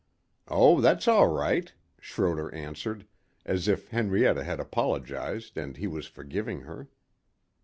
[0.47, 3.05] "Oh, that's all right;" Schroder answered,
[3.45, 6.89] as if Henrietta had apologized and he was forgiving her.